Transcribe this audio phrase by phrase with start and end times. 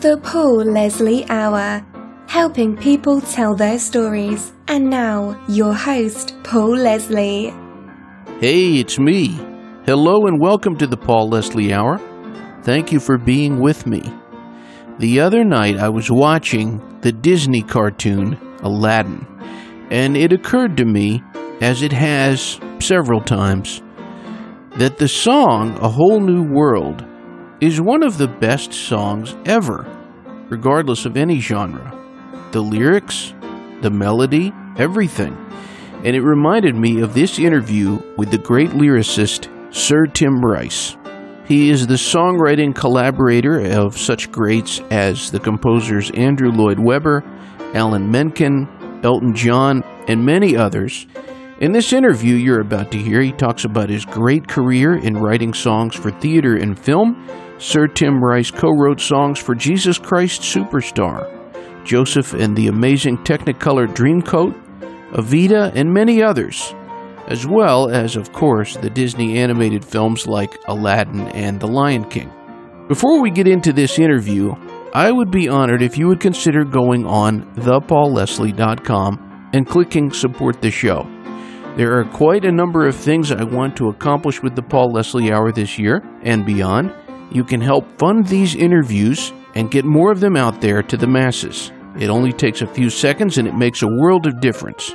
[0.00, 1.84] The Paul Leslie Hour,
[2.28, 4.52] helping people tell their stories.
[4.68, 7.54] And now, your host, Paul Leslie.
[8.40, 9.28] Hey, it's me.
[9.86, 11.98] Hello and welcome to the Paul Leslie Hour.
[12.62, 14.02] Thank you for being with me.
[14.98, 19.26] The other night I was watching the Disney cartoon Aladdin,
[19.90, 21.22] and it occurred to me,
[21.62, 23.82] as it has several times,
[24.76, 27.06] that the song A Whole New World
[27.64, 29.86] is one of the best songs ever,
[30.50, 31.98] regardless of any genre.
[32.52, 33.32] The lyrics,
[33.80, 35.34] the melody, everything.
[36.04, 40.98] And it reminded me of this interview with the great lyricist Sir Tim Rice.
[41.46, 47.24] He is the songwriting collaborator of such greats as the composers Andrew Lloyd Webber,
[47.72, 48.68] Alan Menken,
[49.02, 51.06] Elton John, and many others.
[51.60, 55.54] In this interview you're about to hear, he talks about his great career in writing
[55.54, 57.26] songs for theater and film.
[57.58, 61.30] Sir Tim Rice co wrote songs for Jesus Christ Superstar,
[61.84, 64.54] Joseph and the Amazing Technicolor Dreamcoat,
[65.12, 66.74] Evita, and many others,
[67.28, 72.32] as well as, of course, the Disney animated films like Aladdin and The Lion King.
[72.88, 74.52] Before we get into this interview,
[74.92, 80.70] I would be honored if you would consider going on thepaulleslie.com and clicking support the
[80.70, 81.08] show.
[81.76, 85.32] There are quite a number of things I want to accomplish with the Paul Leslie
[85.32, 86.92] Hour this year and beyond.
[87.34, 91.08] You can help fund these interviews and get more of them out there to the
[91.08, 91.72] masses.
[91.98, 94.94] It only takes a few seconds and it makes a world of difference.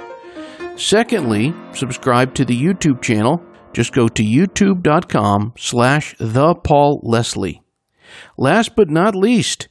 [0.77, 3.43] Secondly, subscribe to the YouTube channel.
[3.73, 7.61] Just go to youtube.com slash the Paul Leslie.
[8.37, 9.67] Last but not least,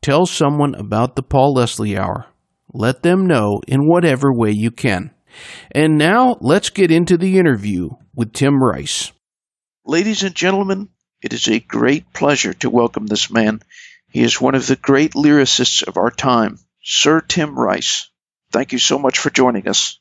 [0.00, 2.26] tell someone about the Paul Leslie Hour.
[2.72, 5.10] Let them know in whatever way you can.
[5.72, 9.12] And now let's get into the interview with Tim Rice.
[9.84, 10.88] Ladies and gentlemen,
[11.22, 13.60] it is a great pleasure to welcome this man.
[14.10, 18.10] He is one of the great lyricists of our time, Sir Tim Rice.
[18.50, 19.98] Thank you so much for joining us.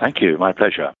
[0.00, 0.38] Thank you.
[0.38, 0.92] My pleasure.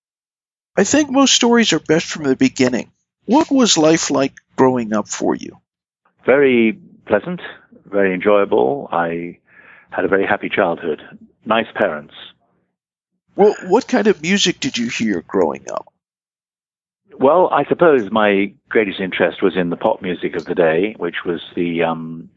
[0.76, 2.92] I think most stories are best from the beginning.
[3.24, 5.58] What was life like growing up for you?
[6.24, 7.40] Very pleasant,
[7.84, 8.88] very enjoyable.
[8.92, 9.38] I
[9.90, 11.02] had a very happy childhood.
[11.44, 12.14] Nice parents.
[13.34, 15.92] Well, what kind of music did you hear growing up?
[17.20, 21.24] Well, I suppose my greatest interest was in the pop music of the day, which
[21.26, 22.30] was the um,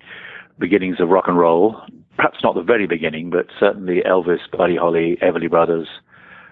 [0.57, 1.79] beginnings of rock and roll.
[2.15, 5.87] Perhaps not the very beginning, but certainly Elvis, Buddy Holly, Everly Brothers,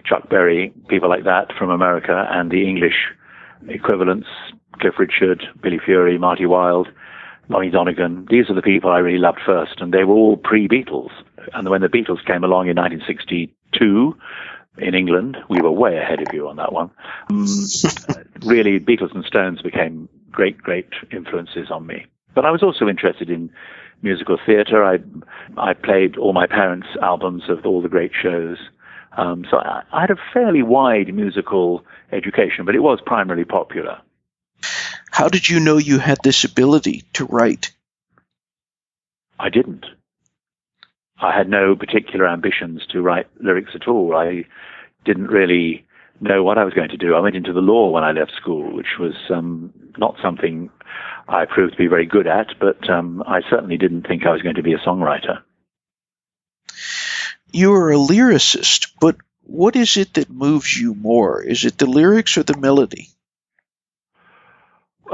[0.06, 3.08] Chuck Berry, people like that from America, and the English
[3.68, 4.28] equivalents,
[4.80, 6.90] Cliff Richard, Billy Fury, Marty Wilde,
[7.50, 8.28] Lonnie Donegan.
[8.30, 11.10] These are the people I really loved first, and they were all pre-Beatles.
[11.54, 14.16] And when the Beatles came along in 1962
[14.80, 16.92] in England, we were way ahead of you on that one.
[17.30, 17.46] Um,
[18.46, 22.06] really, Beatles and Stones became great, great influences on me.
[22.34, 23.52] But I was also interested in
[24.02, 24.84] musical theatre.
[24.84, 25.00] I
[25.58, 28.58] I played all my parents' albums of all the great shows.
[29.18, 34.00] Um, so I, I had a fairly wide musical education, but it was primarily popular.
[35.12, 37.72] How did you know you had this ability to write?
[39.40, 39.86] I didn't.
[41.22, 44.16] I had no particular ambitions to write lyrics at all.
[44.16, 44.46] I
[45.06, 45.86] didn't really
[46.22, 47.16] know what I was going to do.
[47.16, 50.70] I went into the law when I left school, which was um, not something
[51.28, 54.42] I proved to be very good at, but um, I certainly didn't think I was
[54.42, 55.42] going to be a songwriter.
[57.52, 61.42] You are a lyricist, but what is it that moves you more?
[61.42, 63.10] Is it the lyrics or the melody?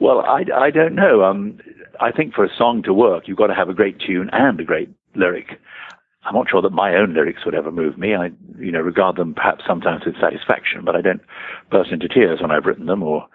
[0.00, 1.22] well, I, I don't know.
[1.24, 1.60] Um,
[2.00, 4.58] I think for a song to work, you've got to have a great tune and
[4.60, 5.58] a great lyric.
[6.24, 8.14] I'm not sure that my own lyrics would ever move me.
[8.14, 11.22] I, you know, regard them perhaps sometimes with satisfaction, but I don't
[11.70, 13.02] burst into tears when I've written them.
[13.02, 13.28] Or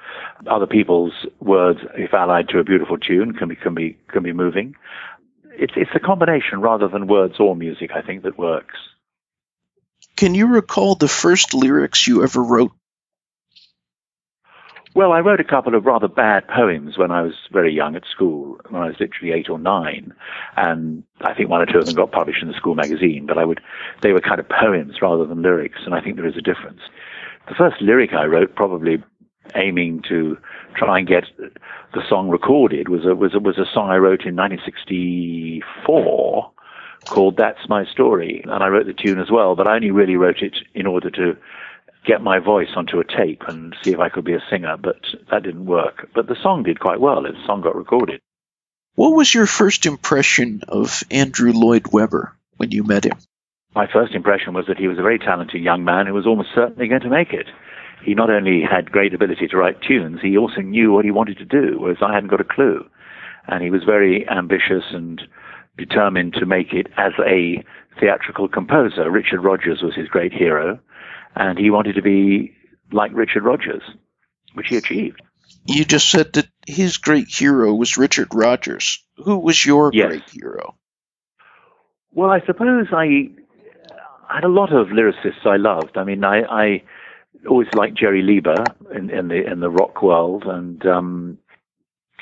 [0.48, 4.34] other people's words, if allied to a beautiful tune, can be can be can be
[4.34, 4.76] moving.
[5.46, 7.92] It's it's a combination rather than words or music.
[7.96, 8.76] I think that works.
[10.16, 12.74] Can you recall the first lyrics you ever wrote?
[14.96, 18.06] Well, I wrote a couple of rather bad poems when I was very young at
[18.06, 20.14] school, when I was literally eight or nine,
[20.56, 23.26] and I think one or two of them got published in the school magazine.
[23.26, 23.60] But I would,
[24.04, 26.82] they were kind of poems rather than lyrics, and I think there is a difference.
[27.48, 29.04] The first lyric I wrote, probably
[29.56, 30.38] aiming to
[30.76, 31.24] try and get
[31.94, 36.52] the song recorded, was a was a, was a song I wrote in 1964
[37.06, 39.56] called "That's My Story," and I wrote the tune as well.
[39.56, 41.36] But I only really wrote it in order to
[42.06, 45.02] get my voice onto a tape and see if I could be a singer, but
[45.32, 46.10] that didn't work.
[46.14, 47.22] But the song did quite well.
[47.24, 48.20] The song got recorded.
[48.96, 53.18] What was your first impression of Andrew Lloyd Webber when you met him?
[53.76, 56.50] My first impression was that he was a very talented young man who was almost
[56.54, 57.48] certainly going to make it.
[58.06, 61.38] He not only had great ability to write tunes, he also knew what he wanted
[61.38, 62.86] to do, whereas I hadn't got a clue.
[63.48, 65.22] and he was very ambitious and
[65.78, 67.64] determined to make it as a
[68.00, 69.10] theatrical composer.
[69.10, 70.80] Richard Rodgers was his great hero,
[71.36, 72.54] and he wanted to be
[72.92, 73.84] like Richard Rodgers,
[74.54, 75.22] which he achieved.
[75.66, 79.04] You just said that his great hero was Richard Rodgers.
[79.18, 80.08] Who was your Yes.
[80.08, 80.76] great hero?
[82.12, 83.30] Well, I suppose I,
[84.30, 85.98] I had a lot of lyricists I loved.
[85.98, 86.84] I mean, I, I
[87.50, 91.38] always liked Jerry Leiber in, in the in the rock world, and um,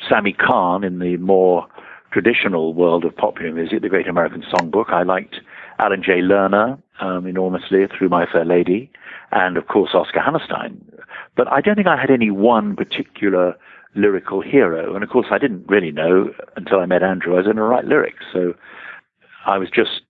[0.07, 1.67] Sammy Cahn in the more
[2.11, 4.91] traditional world of popular music, the Great American Songbook.
[4.91, 5.37] I liked
[5.79, 6.21] Alan J.
[6.21, 8.91] Lerner um, enormously through My Fair Lady,
[9.31, 10.83] and of course Oscar Hammerstein.
[11.35, 13.55] But I don't think I had any one particular
[13.95, 14.95] lyrical hero.
[14.95, 17.63] And of course, I didn't really know until I met Andrew I was going to
[17.63, 18.23] write lyrics.
[18.31, 18.53] So
[19.45, 20.01] I was just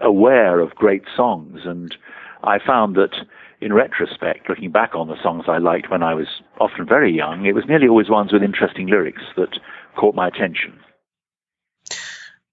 [0.00, 1.96] aware of great songs, and
[2.42, 3.16] I found that
[3.60, 6.26] in retrospect, looking back on the songs I liked when I was
[6.60, 9.58] often very young, it was nearly always ones with interesting lyrics that
[9.96, 10.78] caught my attention.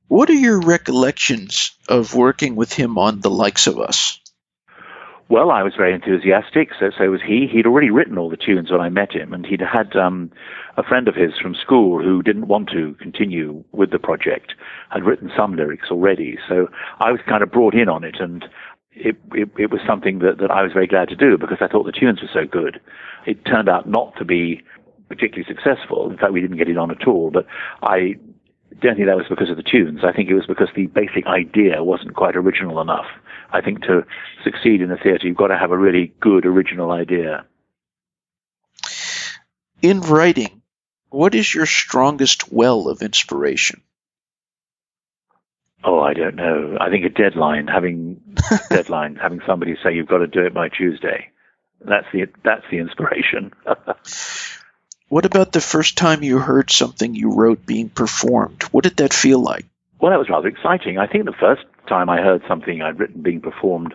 [0.07, 4.19] What are your recollections of working with him on The Likes of Us?
[5.29, 7.47] Well, I was very enthusiastic, so so was he.
[7.51, 10.31] He'd already written all the tunes when I met him, and he'd had um,
[10.77, 14.53] a friend of his from school who didn't want to continue with the project,
[14.89, 16.37] had written some lyrics already.
[16.47, 16.67] So
[16.99, 18.45] I was kind of brought in on it, and
[18.91, 21.67] it, it, it was something that, that I was very glad to do because I
[21.67, 22.79] thought the tunes were so good.
[23.25, 24.61] It turned out not to be
[25.07, 26.11] particularly successful.
[26.11, 27.47] In fact, we didn't get it on at all, but
[27.81, 28.17] I
[28.81, 30.01] don't think that was because of the tunes.
[30.03, 33.07] I think it was because the basic idea wasn't quite original enough.
[33.51, 34.05] I think to
[34.43, 37.45] succeed in the theatre, you've got to have a really good original idea.
[39.81, 40.61] In writing,
[41.09, 43.81] what is your strongest well of inspiration?
[45.83, 46.77] Oh, I don't know.
[46.79, 48.21] I think a deadline, having
[48.69, 51.29] deadline, having somebody say you've got to do it by Tuesday.
[51.81, 53.51] That's the that's the inspiration.
[55.09, 58.63] What about the first time you heard something you wrote being performed?
[58.71, 59.65] What did that feel like?
[59.99, 60.97] Well, that was rather exciting.
[60.97, 63.93] I think the first time I heard something I'd written being performed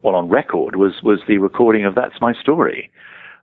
[0.00, 2.90] while on record was, was the recording of That's My Story,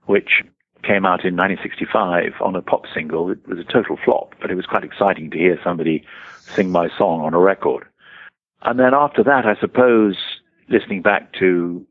[0.06, 0.42] which
[0.82, 3.30] came out in 1965 on a pop single.
[3.30, 6.04] It was a total flop, but it was quite exciting to hear somebody
[6.40, 7.86] sing my song on a record.
[8.62, 10.16] And then after that, I suppose,
[10.68, 11.86] listening back to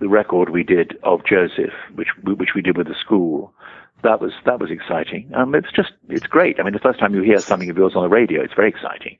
[0.00, 3.52] the record we did of Joseph, which, which we did with the school,
[4.02, 5.32] that was, that was exciting.
[5.34, 6.60] Um, it's just, it's great.
[6.60, 8.68] I mean, the first time you hear something of yours on the radio, it's very
[8.68, 9.18] exciting.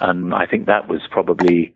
[0.00, 1.74] And I think that was probably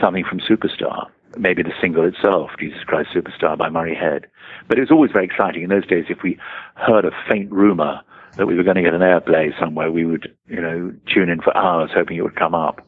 [0.00, 4.26] something from Superstar, maybe the single itself, Jesus Christ Superstar by Murray Head.
[4.68, 5.62] But it was always very exciting.
[5.62, 6.38] In those days, if we
[6.74, 8.00] heard a faint rumor
[8.36, 11.40] that we were going to get an airplay somewhere, we would, you know, tune in
[11.40, 12.86] for hours hoping it would come up.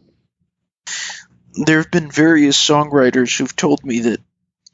[1.54, 4.20] There have been various songwriters who've told me that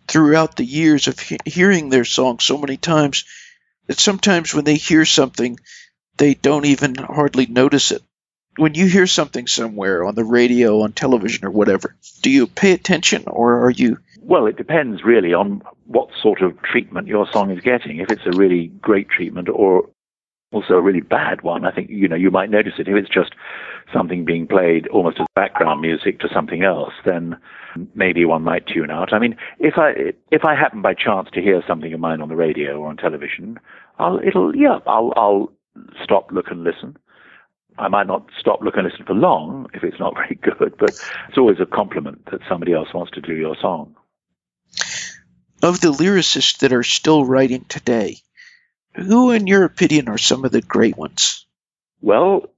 [0.07, 3.25] throughout the years of he- hearing their songs so many times,
[3.89, 5.59] that sometimes when they hear something,
[6.17, 8.03] they don't even hardly notice it.
[8.57, 12.73] When you hear something somewhere on the radio, on television, or whatever, do you pay
[12.73, 17.51] attention or are you Well, it depends really on what sort of treatment your song
[17.51, 17.99] is getting.
[17.99, 19.89] If it's a really great treatment or
[20.53, 22.89] also a really bad one, I think, you know, you might notice it.
[22.89, 23.33] If it's just
[23.93, 27.37] something being played almost as background music to something else, then
[27.95, 29.13] maybe one might tune out.
[29.13, 32.29] I mean, if I, if I happen by chance to hear something of mine on
[32.29, 33.59] the radio or on television,
[33.99, 35.53] I'll, it'll, yeah, I'll, I'll
[36.03, 36.97] stop, look and listen.
[37.79, 40.91] I might not stop, look and listen for long if it's not very good, but
[41.29, 43.97] it's always a compliment that somebody else wants to do your song.
[45.63, 48.19] of the lyricists that are still writing today?
[48.97, 51.47] Who, in your opinion, are some of the great ones?
[52.01, 52.51] Well,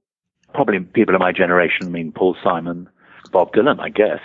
[0.53, 1.87] probably people of my generation.
[1.87, 2.89] I mean, Paul Simon,
[3.31, 4.19] Bob Dylan, I guess.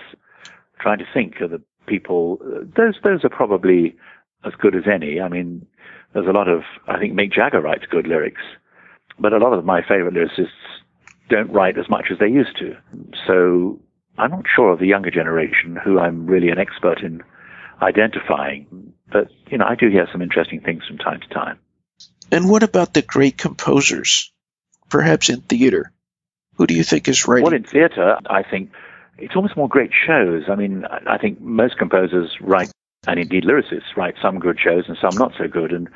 [0.80, 2.38] Trying to think of the people.
[2.42, 3.96] uh, Those those are probably
[4.44, 5.20] as good as any.
[5.20, 5.66] I mean,
[6.12, 6.62] there's a lot of.
[6.86, 8.42] I think Mick Jagger writes good lyrics,
[9.18, 10.48] but a lot of my favorite lyricists
[11.28, 12.76] don't write as much as they used to.
[13.26, 13.80] So
[14.18, 17.22] I'm not sure of the younger generation who I'm really an expert in
[17.82, 18.92] identifying.
[19.10, 21.58] But you know, I do hear some interesting things from time to time.
[22.30, 24.32] And what about the great composers,
[24.90, 25.92] perhaps in theater?
[26.56, 27.44] Who do you think is writing?
[27.44, 28.70] Well, in theatre, I think
[29.18, 30.44] it's almost more great shows.
[30.48, 32.70] I mean, I think most composers write,
[33.06, 35.72] and indeed lyricists write some good shows and some not so good.
[35.72, 35.88] And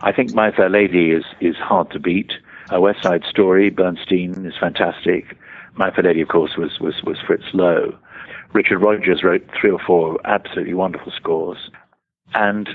[0.00, 2.32] I think My Fair Lady is, is hard to beat.
[2.70, 5.36] A West Side Story, Bernstein is fantastic.
[5.74, 7.96] My Fair Lady, of course, was, was, was Fritz Loewe.
[8.52, 11.70] Richard Rodgers wrote three or four absolutely wonderful scores.
[12.34, 12.68] And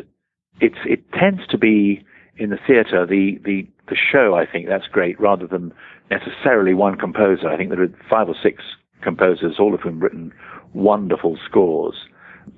[0.60, 2.06] it's, it tends to be
[2.38, 5.74] in the theatre, the, the, the show, I think that's great, rather than
[6.10, 7.48] necessarily one composer.
[7.48, 8.64] I think there are five or six
[9.02, 10.34] composers, all of whom written
[10.74, 11.96] wonderful scores.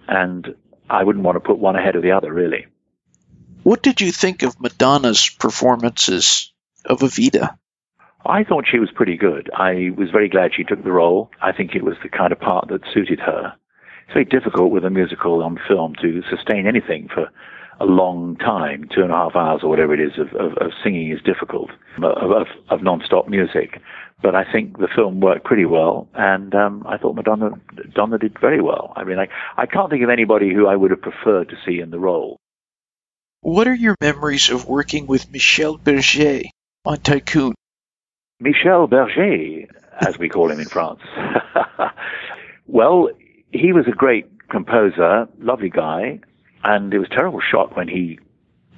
[0.07, 0.55] And
[0.89, 2.67] I wouldn't want to put one ahead of the other, really.
[3.63, 6.51] What did you think of Madonna's performances
[6.85, 7.57] of Evita?
[8.25, 9.49] I thought she was pretty good.
[9.53, 11.29] I was very glad she took the role.
[11.41, 13.53] I think it was the kind of part that suited her.
[14.05, 17.29] It's very difficult with a musical on film to sustain anything for
[17.79, 20.71] a long time, two and a half hours or whatever it is of, of, of
[20.83, 23.81] singing is difficult, of, of, of non-stop music.
[24.21, 28.39] But I think the film worked pretty well, and um, I thought Madonna, Madonna did
[28.39, 28.93] very well.
[28.95, 29.27] I mean, I,
[29.57, 32.37] I can't think of anybody who I would have preferred to see in the role.
[33.41, 36.43] What are your memories of working with Michel Berger
[36.85, 37.53] on Tycoon?
[38.39, 39.67] Michel Berger,
[39.99, 41.01] as we call him in France.
[42.67, 43.09] well,
[43.51, 46.19] he was a great composer, lovely guy,
[46.63, 48.19] and it was a terrible shock when he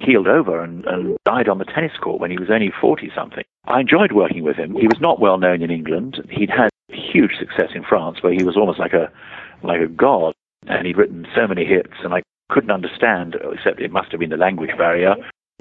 [0.04, 3.44] keeled over and, and died on the tennis court when he was only 40 something.
[3.66, 4.74] I enjoyed working with him.
[4.74, 6.20] He was not well known in England.
[6.30, 9.10] He'd had huge success in France where he was almost like a,
[9.62, 10.34] like a god
[10.66, 14.30] and he'd written so many hits and I couldn't understand, except it must have been
[14.30, 15.14] the language barrier,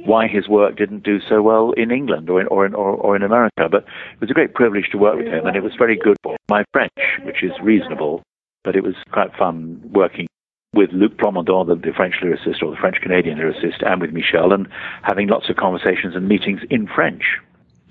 [0.03, 3.15] why his work didn't do so well in England or in, or in, or, or
[3.15, 3.69] in America.
[3.71, 6.17] But it was a great privilege to work with him and it was very good
[6.21, 6.91] for my French,
[7.23, 8.21] which is reasonable,
[8.63, 10.27] but it was quite fun working
[10.75, 14.53] with Luc Plamondon, the, the French lyricist or the French Canadian lyricist, and with Michel,
[14.53, 14.67] and
[15.01, 17.23] having lots of conversations and meetings in French.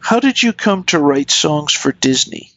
[0.01, 2.51] How did you come to write songs for Disney?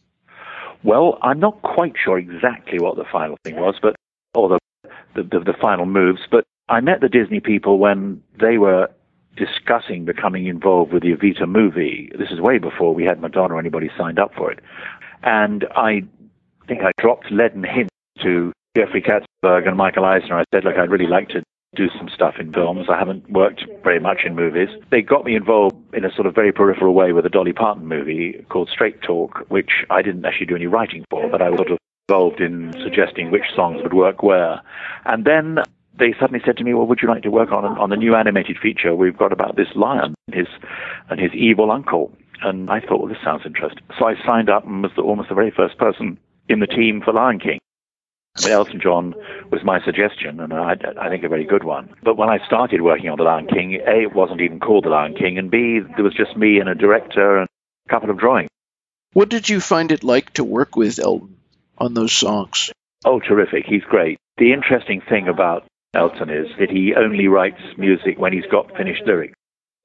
[0.82, 3.96] Well, I'm not quite sure exactly what the final thing was, but
[4.34, 4.58] or the
[5.14, 6.20] the, the, the final moves.
[6.30, 8.90] But I met the Disney people when they were
[9.36, 12.12] discussing becoming involved with the Evita movie.
[12.16, 14.60] This is way before we had Madonna or anybody signed up for it,
[15.22, 16.02] and I
[16.66, 17.90] think I dropped leaden hints
[18.22, 20.38] to Jeffrey Katzenberg and Michael Eisner.
[20.38, 21.42] I said, look, I'd really like to
[21.74, 22.86] do some stuff in films.
[22.88, 24.68] I haven't worked very much in movies.
[24.90, 27.86] They got me involved in a sort of very peripheral way with a Dolly Parton
[27.86, 31.58] movie called Straight Talk, which I didn't actually do any writing for, but I was
[31.58, 34.62] sort of involved in suggesting which songs would work where.
[35.04, 35.58] And then
[35.98, 38.14] they suddenly said to me, "Well, would you like to work on on the new
[38.14, 40.48] animated feature we've got about this lion, and his
[41.10, 43.82] and his evil uncle?" And I thought, well, this sounds interesting.
[43.98, 46.16] So I signed up and was the, almost the very first person
[46.48, 47.58] in the team for Lion King.
[48.46, 49.14] Elton John
[49.50, 51.94] was my suggestion, and I, I, think a very good one.
[52.02, 54.90] But when I started working on The Lion King, A, it wasn't even called The
[54.90, 57.48] Lion King, and B, there was just me and a director and
[57.86, 58.50] a couple of drawings.
[59.12, 61.36] What did you find it like to work with Elton
[61.78, 62.70] on those songs?
[63.04, 63.64] Oh, terrific.
[63.66, 64.18] He's great.
[64.36, 65.64] The interesting thing about
[65.94, 69.34] Elton is that he only writes music when he's got finished lyrics.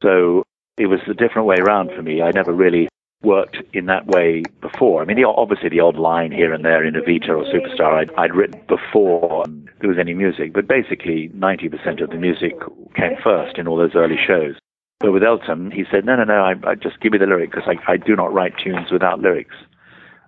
[0.01, 0.43] So
[0.77, 2.21] it was a different way around for me.
[2.21, 2.89] I never really
[3.23, 5.01] worked in that way before.
[5.01, 8.35] I mean, obviously the odd line here and there in Evita or Superstar I'd, I'd
[8.35, 9.45] written before
[9.79, 12.53] there was any music, but basically 90% of the music
[12.95, 14.55] came first in all those early shows.
[14.99, 17.51] But with Elton, he said, no, no, no, I, I just give me the lyric
[17.51, 19.55] because I, I do not write tunes without lyrics.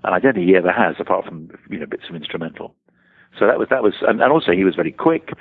[0.03, 2.75] And I don't think he ever has, apart from, you know, bits of instrumental.
[3.39, 5.31] So that was, that was, and, and also he was very quick.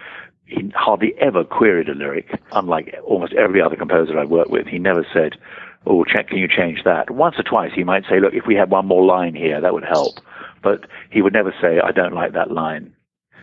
[0.46, 4.66] He hardly ever queried a lyric, unlike almost every other composer I've worked with.
[4.66, 5.36] He never said,
[5.86, 7.10] oh, check, can you change that?
[7.10, 9.72] Once or twice he might say, look, if we had one more line here, that
[9.72, 10.20] would help.
[10.62, 12.94] But he would never say, I don't like that line,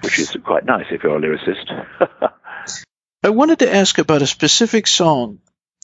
[0.01, 1.85] which is quite nice if you're a lyricist.
[3.23, 5.39] I wanted to ask about a specific song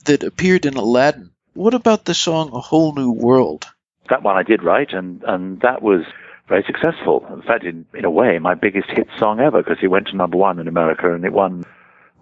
[0.05, 1.31] that appeared in Aladdin.
[1.53, 3.65] What about the song A Whole New World?
[4.09, 6.03] That one I did write, and, and that was
[6.47, 7.25] very successful.
[7.31, 10.15] In fact, in, in a way, my biggest hit song ever, because it went to
[10.15, 11.65] number one in America and it won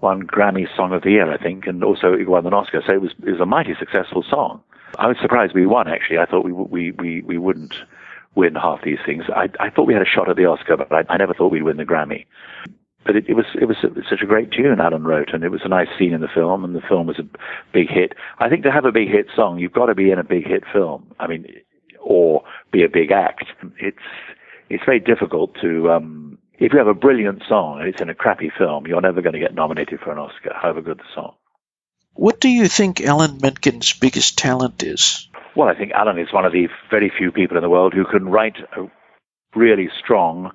[0.02, 2.82] won Grammy Song of the Year, I think, and also it won an Oscar.
[2.86, 4.62] So it was it was a mighty successful song.
[4.98, 5.88] I was surprised we won.
[5.88, 7.76] Actually, I thought we we we we wouldn't
[8.36, 9.26] win half these things.
[9.36, 11.52] I I thought we had a shot at the Oscar, but I, I never thought
[11.52, 12.26] we'd win the Grammy.
[13.06, 13.78] But it, it was it was
[14.10, 16.64] such a great tune Alan wrote, and it was a nice scene in the film,
[16.64, 17.28] and the film was a
[17.72, 18.14] big hit.
[18.40, 20.48] I think to have a big hit song, you've got to be in a big
[20.48, 21.14] hit film.
[21.20, 21.46] I mean,
[22.02, 23.46] or be a big act.
[23.80, 23.98] It's
[24.70, 28.16] it's very difficult to um, if you have a brilliant song and it's in a
[28.16, 31.36] crappy film, you're never going to get nominated for an Oscar, however good the song.
[32.14, 35.28] What do you think Alan Menken's biggest talent is?
[35.56, 38.06] Well, I think Alan is one of the very few people in the world who
[38.06, 38.88] can write a
[39.54, 40.52] really strong,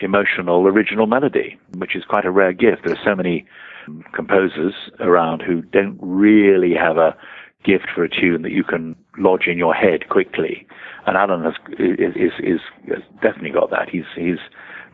[0.00, 2.82] emotional, original melody, which is quite a rare gift.
[2.84, 3.46] There are so many
[3.86, 7.16] um, composers around who don't really have a
[7.64, 10.66] gift for a tune that you can lodge in your head quickly.
[11.06, 13.88] And Alan has is is, is has definitely got that.
[13.88, 14.38] He's he's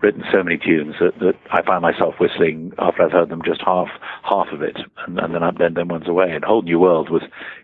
[0.03, 3.61] written so many tunes that, that I find myself whistling after I've heard them just
[3.63, 3.89] half
[4.23, 4.77] half of it,
[5.07, 6.31] and, and then I, then then one's away.
[6.31, 7.23] And Whole New World was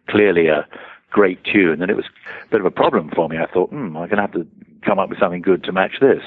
[0.09, 0.67] clearly a
[1.11, 2.07] great tune, and it was
[2.47, 3.39] a bit of a problem for me.
[3.39, 4.47] I thought, hmm, I'm going to have to
[4.85, 6.23] come up with something good to match this.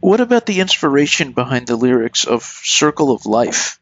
[0.00, 3.80] What about the inspiration behind the lyrics of Circle of Life?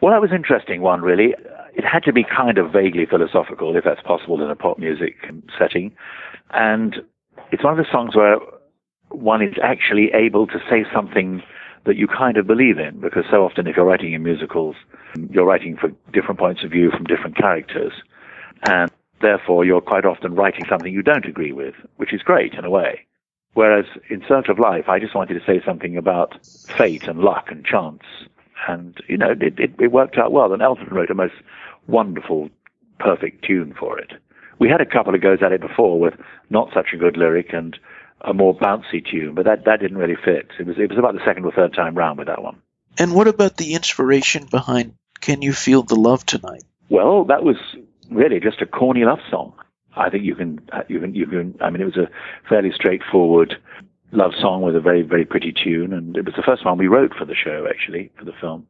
[0.00, 1.34] Well, that was an interesting one, really.
[1.74, 5.16] It had to be kind of vaguely philosophical, if that's possible in a pop music
[5.58, 5.94] setting.
[6.50, 6.96] And
[7.52, 8.38] it's one of the songs where
[9.10, 11.42] one is actually able to say something
[11.84, 14.76] that you kind of believe in, because so often if you're writing in musicals,
[15.30, 17.92] you're writing for different points of view from different characters.
[18.68, 18.90] And
[19.20, 22.70] Therefore, you're quite often writing something you don't agree with, which is great in a
[22.70, 23.06] way.
[23.52, 27.48] Whereas in Circle of Life, I just wanted to say something about fate and luck
[27.50, 28.02] and chance.
[28.68, 30.52] And, you know, it, it, it worked out well.
[30.52, 31.34] And Elton wrote a most
[31.86, 32.48] wonderful,
[32.98, 34.12] perfect tune for it.
[34.58, 36.14] We had a couple of goes at it before with
[36.48, 37.78] not such a good lyric and
[38.22, 40.48] a more bouncy tune, but that, that didn't really fit.
[40.58, 42.60] It was, it was about the second or third time round with that one.
[42.98, 46.64] And what about the inspiration behind Can You Feel the Love Tonight?
[46.88, 47.56] Well, that was
[48.10, 49.54] really just a corny love song.
[49.96, 52.10] I think you can, you can, you can, I mean, it was a
[52.48, 53.54] fairly straightforward
[54.12, 55.92] love song with a very, very pretty tune.
[55.92, 58.66] And it was the first one we wrote for the show, actually, for the film.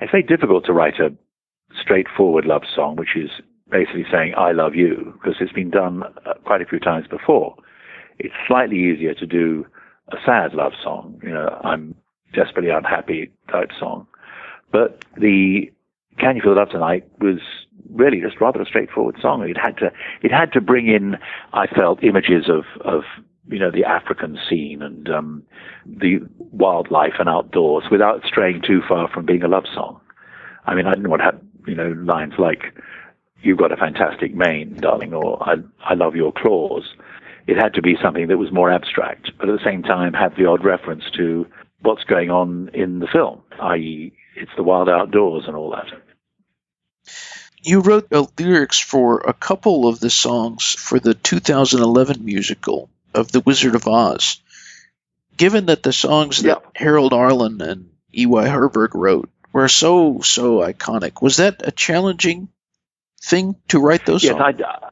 [0.00, 1.14] It's very difficult to write a
[1.80, 3.30] straightforward love song, which is
[3.70, 7.54] basically saying, I love you, because it's been done uh, quite a few times before.
[8.20, 9.66] It's slightly easier to do
[10.12, 11.94] a sad love song, you know, I'm
[12.34, 14.06] desperately unhappy type song.
[14.70, 15.72] But the
[16.18, 17.38] Can You Feel Love Tonight was
[17.88, 19.48] really just rather a straightforward song.
[19.48, 19.90] It had to,
[20.22, 21.16] it had to bring in,
[21.54, 23.04] I felt, images of, of,
[23.48, 25.42] you know, the African scene and, um,
[25.86, 29.98] the wildlife and outdoors without straying too far from being a love song.
[30.66, 32.74] I mean, I didn't want to have, you know, lines like,
[33.42, 36.94] you've got a fantastic mane, darling, or I, I love your claws.
[37.50, 40.36] It had to be something that was more abstract, but at the same time had
[40.36, 41.48] the odd reference to
[41.82, 45.86] what's going on in the film, i.e., it's the wild outdoors and all that.
[47.60, 53.32] You wrote uh, lyrics for a couple of the songs for the 2011 musical of
[53.32, 54.40] The Wizard of Oz.
[55.36, 58.46] Given that the songs that Harold Arlen and E.Y.
[58.46, 62.48] Harburg wrote were so, so iconic, was that a challenging
[63.20, 64.60] thing to write those yes, songs?
[64.60, 64.89] I, uh,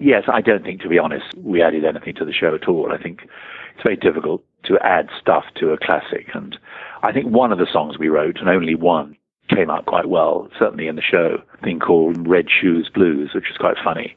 [0.00, 2.92] yes, I don't think, to be honest, we added anything to the show at all.
[2.92, 3.22] I think
[3.74, 6.28] it's very difficult to add stuff to a classic.
[6.34, 6.58] And
[7.02, 9.16] I think one of the songs we wrote, and only one,
[9.48, 13.50] came out quite well, certainly in the show, a thing called Red Shoes Blues, which
[13.50, 14.16] is quite funny.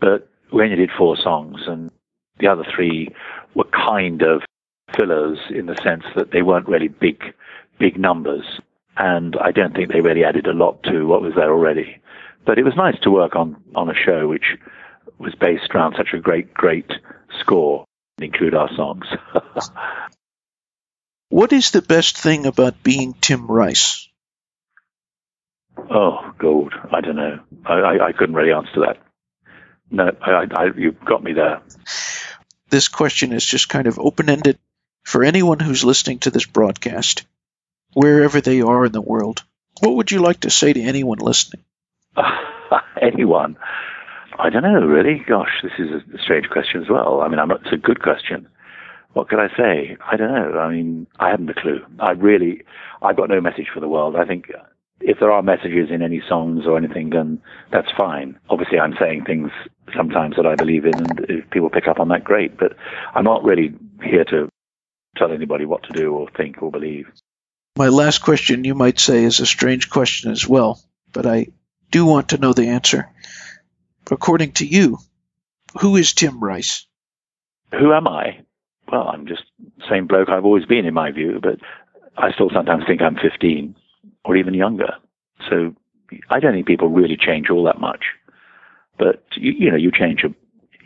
[0.00, 1.90] But we only did four songs, and
[2.38, 3.08] the other three
[3.54, 4.42] were kind of
[4.96, 7.34] fillers in the sense that they weren't really big,
[7.78, 8.60] big numbers.
[8.96, 11.98] And I don't think they really added a lot to what was there already.
[12.44, 14.58] But it was nice to work on, on a show which
[15.18, 16.90] was based around such a great, great
[17.40, 17.84] score
[18.18, 19.06] and include our songs.
[21.28, 24.08] what is the best thing about being Tim Rice?
[25.90, 26.74] Oh, gold.
[26.92, 27.40] I don't know.
[27.64, 28.98] I, I, I couldn't really answer that.
[29.90, 31.60] No, I, I, you've got me there.
[32.70, 34.58] This question is just kind of open ended
[35.04, 37.26] for anyone who's listening to this broadcast,
[37.92, 39.42] wherever they are in the world.
[39.80, 41.62] What would you like to say to anyone listening?
[43.02, 43.56] anyone?
[44.38, 45.22] I don't know, really.
[45.26, 47.20] Gosh, this is a strange question as well.
[47.20, 48.48] I mean, I'm it's a good question.
[49.12, 49.96] What could I say?
[50.10, 50.58] I don't know.
[50.58, 51.80] I mean, I haven't a clue.
[51.98, 52.62] I really,
[53.02, 54.16] I've got no message for the world.
[54.16, 54.62] I think uh,
[55.00, 58.38] if there are messages in any songs or anything, then that's fine.
[58.48, 59.50] Obviously, I'm saying things
[59.94, 62.56] sometimes that I believe in, and if people pick up on that, great.
[62.56, 62.76] But
[63.14, 64.48] I'm not really here to
[65.16, 67.06] tell anybody what to do or think or believe.
[67.76, 70.80] My last question, you might say, is a strange question as well,
[71.12, 71.48] but I
[71.90, 73.10] do want to know the answer.
[74.10, 74.98] According to you,
[75.80, 76.86] who is Tim Rice?
[77.72, 78.40] Who am I?
[78.90, 81.58] Well, I'm just the same bloke I've always been, in my view, but
[82.16, 83.74] I still sometimes think I'm 15
[84.24, 84.94] or even younger.
[85.48, 85.74] So
[86.28, 88.04] I don't think people really change all that much.
[88.98, 90.34] But you, you know, you change a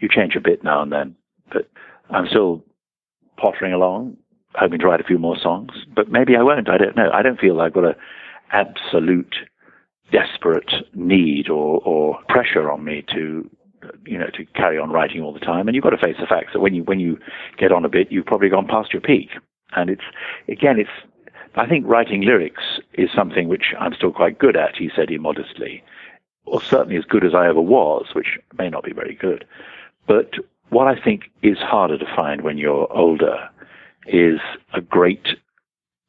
[0.00, 1.16] you change a bit now and then.
[1.52, 1.68] But
[2.11, 2.64] I'm still
[3.37, 4.16] pottering along,
[4.55, 5.72] hoping to write a few more songs.
[5.94, 6.68] But maybe I won't.
[6.68, 7.11] I don't know.
[7.12, 7.96] I don't feel I've got a
[8.52, 9.35] absolute
[10.12, 13.49] desperate need or, or pressure on me to
[14.05, 15.69] you know to carry on writing all the time.
[15.69, 17.19] And you've got to face the facts that when you when you
[17.57, 19.31] get on a bit you've probably gone past your peak.
[19.75, 20.05] And it's
[20.49, 20.90] again it's
[21.57, 25.83] I think writing lyrics is something which I'm still quite good at, he said immodestly,
[26.45, 29.47] or certainly as good as I ever was, which may not be very good.
[30.07, 30.35] But
[30.69, 33.49] what I think is harder to find when you're older
[34.07, 34.38] is
[34.75, 35.29] a great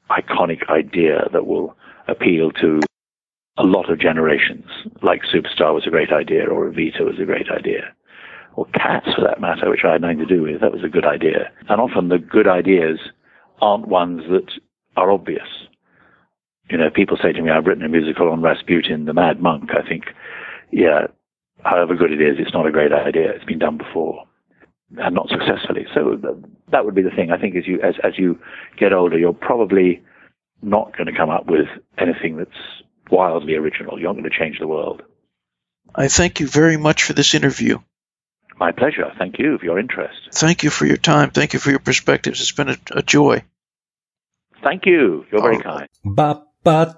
[0.09, 1.75] iconic idea that will
[2.07, 2.81] appeal to
[3.57, 4.65] a lot of generations,
[5.01, 7.93] like Superstar was a great idea, or Evita was a great idea,
[8.55, 10.61] or Cats for that matter, which I had nothing to do with.
[10.61, 11.51] That was a good idea.
[11.67, 12.99] And often the good ideas
[13.61, 14.51] aren't ones that
[14.95, 15.47] are obvious.
[16.69, 19.69] You know, people say to me, I've written a musical on Rasputin, the Mad Monk.
[19.71, 20.05] I think,
[20.71, 21.07] yeah,
[21.63, 23.31] however good it is, it's not a great idea.
[23.31, 24.23] It's been done before
[24.97, 25.85] and not successfully.
[25.93, 26.19] So
[26.71, 27.31] that would be the thing.
[27.31, 28.39] I think as you, as, as you
[28.77, 30.01] get older, you're probably
[30.61, 31.67] not going to come up with
[31.97, 33.99] anything that's wildly original.
[33.99, 35.01] You're not going to change the world.
[35.95, 37.79] I thank you very much for this interview.
[38.59, 39.11] My pleasure.
[39.17, 40.29] Thank you for your interest.
[40.31, 41.31] Thank you for your time.
[41.31, 42.41] Thank you for your perspectives.
[42.41, 43.43] It's been a, a joy.
[44.63, 45.25] Thank you.
[45.31, 45.61] You're very oh.
[45.61, 45.87] kind.
[46.03, 46.95] Ba ba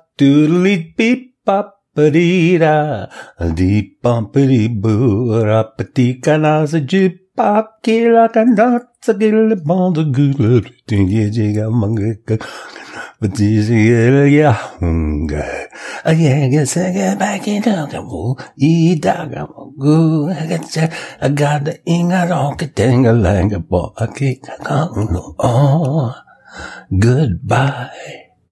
[9.00, 10.76] it's a girl upon the good
[13.22, 13.70] but this
[14.52, 15.70] hunger.
[16.04, 17.64] I guess I get back in
[19.78, 20.36] good.
[20.36, 21.80] I got the.
[23.98, 26.14] I can't go.
[27.00, 28.29] Goodbye.